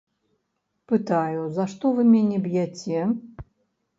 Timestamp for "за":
1.57-1.67